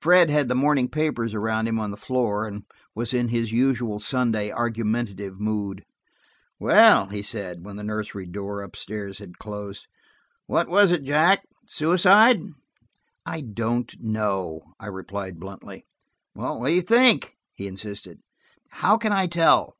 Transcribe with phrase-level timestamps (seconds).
[0.00, 2.62] Fred had the morning papers around him on the floor, and
[2.94, 5.84] was in his usual Sunday argumentative mood.
[6.58, 9.86] "Well," he said, when the nursery door up stairs had closed,
[10.46, 11.46] "what was it, Jack?
[11.66, 12.40] Suicide?"
[13.26, 15.84] "I don't know," I replied bluntly.
[16.32, 18.20] "What do you think?" he insisted.
[18.70, 19.74] "How can I tell?"